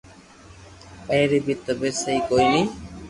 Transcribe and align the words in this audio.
اي 1.11 1.21
ري 1.29 1.39
بي 1.45 1.53
طبعيت 1.65 1.95
سھي 2.01 2.15
ڪوئي 2.29 2.45
ني 2.53 2.63